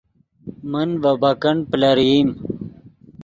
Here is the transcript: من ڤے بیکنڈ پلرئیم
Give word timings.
من 0.71 0.87
ڤے 1.01 1.11
بیکنڈ 1.21 1.59
پلرئیم 1.69 2.29